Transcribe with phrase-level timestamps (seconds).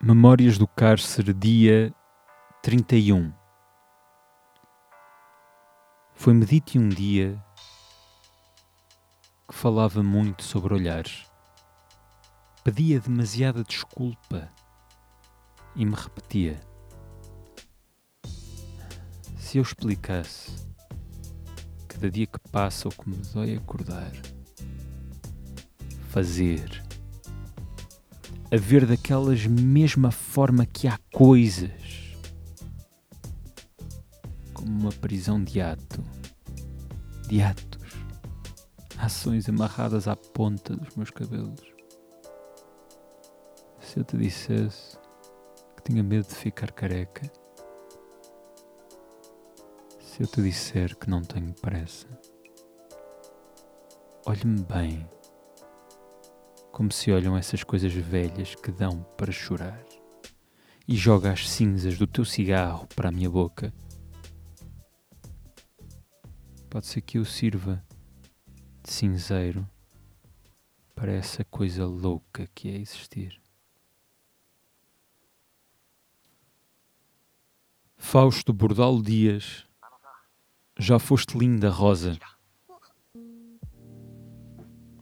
[0.00, 1.92] Memórias do Cárcere, dia
[2.62, 3.32] 31.
[6.14, 7.36] Foi-me dito um dia
[9.48, 11.26] que falava muito sobre olhares.
[12.62, 14.48] Pedia demasiada desculpa
[15.74, 16.60] e me repetia.
[19.36, 20.64] Se eu explicasse
[21.88, 24.12] cada dia que passa o que me dói acordar,
[26.08, 26.86] fazer
[28.50, 31.70] a ver daquelas mesma forma que há coisas,
[34.54, 36.02] como uma prisão de ato,
[37.28, 37.92] de atos,
[38.96, 41.60] ações amarradas à ponta dos meus cabelos.
[43.80, 44.96] Se eu te dissesse
[45.76, 47.30] que tinha medo de ficar careca,
[50.00, 52.08] se eu te disser que não tenho pressa,
[54.24, 55.17] olhe-me bem
[56.78, 59.84] como se olham essas coisas velhas que dão para chorar,
[60.86, 63.74] e joga as cinzas do teu cigarro para a minha boca.
[66.70, 67.84] Pode ser que eu sirva
[68.80, 69.68] de cinzeiro
[70.94, 73.42] para essa coisa louca que é existir.
[77.96, 79.66] Fausto Bordal Dias,
[80.78, 82.16] já foste linda, Rosa.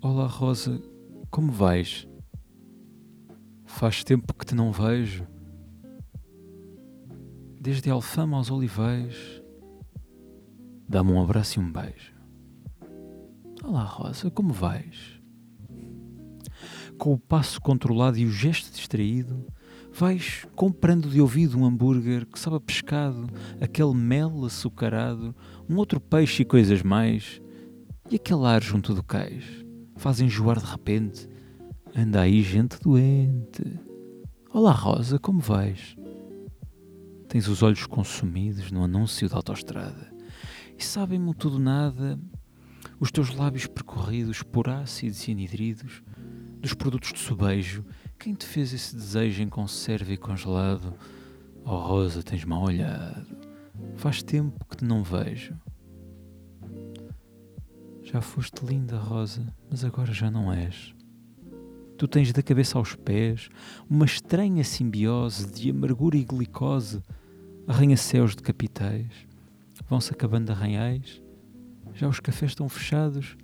[0.00, 0.80] Olá, Rosa,
[1.30, 2.08] como vais?
[3.64, 5.26] Faz tempo que te não vejo.
[7.60, 9.42] Desde Alfama aos Olivais.
[10.88, 12.14] Dá-me um abraço e um beijo.
[13.62, 15.20] Olá, Rosa, como vais?
[16.96, 19.46] Com o passo controlado e o gesto distraído,
[19.92, 23.28] vais comprando de ouvido um hambúrguer que sabe a pescado,
[23.60, 25.34] aquele mel açucarado,
[25.68, 27.40] um outro peixe e coisas mais,
[28.10, 29.67] e aquele ar junto do cais
[29.98, 31.28] faz enjoar de repente.
[31.94, 33.78] Anda aí gente doente.
[34.54, 35.96] Olá Rosa, como vais?
[37.28, 40.10] Tens os olhos consumidos no anúncio da autoestrada
[40.78, 42.18] e sabem-me tudo nada
[43.00, 46.02] os teus lábios percorridos por ácidos e anidridos
[46.60, 47.84] dos produtos de sobejo.
[48.18, 50.94] Quem te fez esse desejo em conserva e congelado?
[51.64, 53.26] Oh Rosa, tens mal olhado.
[53.96, 55.56] Faz tempo que te não vejo.
[58.10, 60.94] Já foste linda, Rosa, mas agora já não és.
[61.98, 63.50] Tu tens da cabeça aos pés
[63.88, 67.02] uma estranha simbiose de amargura e glicose,
[67.66, 69.12] arranha-céus de capitais.
[69.90, 71.22] Vão-se acabando arranhais,
[71.92, 73.36] já os cafés estão fechados,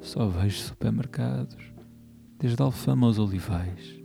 [0.00, 1.72] só vejo supermercados,
[2.40, 4.02] desde Alfama aos Olivais.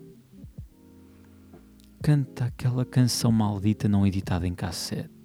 [2.03, 5.22] Canta aquela canção maldita não editada em cassete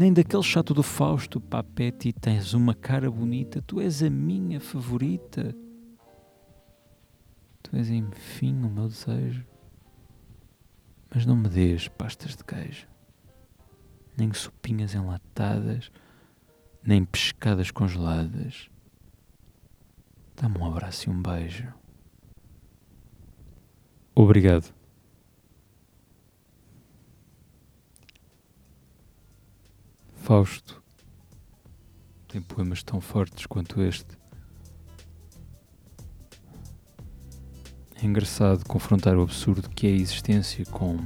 [0.00, 5.54] nem daquele chato do Fausto, Papete, tens uma cara bonita, tu és a minha favorita.
[7.62, 9.46] Tu és, enfim, o meu desejo.
[11.14, 12.88] Mas não me dês pastas de queijo,
[14.16, 15.92] nem sopinhas enlatadas,
[16.82, 18.70] nem pescadas congeladas.
[20.34, 21.70] Dá-me um abraço e um beijo.
[24.14, 24.72] Obrigado.
[30.30, 30.80] Fausto
[32.28, 34.16] tem poemas tão fortes quanto este.
[38.00, 40.98] É engraçado confrontar o absurdo que é a existência com,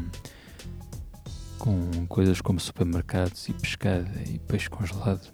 [1.58, 5.32] com coisas como supermercados e pescada e peixe congelado.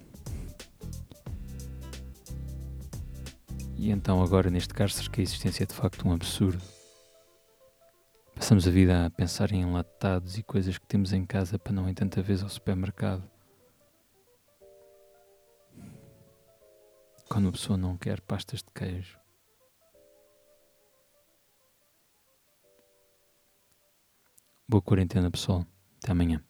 [3.75, 6.63] E então, agora, neste cárcere, que a existência é de facto um absurdo.
[8.33, 11.89] Passamos a vida a pensar em enlatados e coisas que temos em casa para não
[11.89, 13.29] ir tanta vez ao supermercado.
[17.31, 19.17] Quando a pessoa não quer pastas de queijo.
[24.67, 25.65] Boa quarentena, pessoal.
[26.03, 26.43] Até amanhã.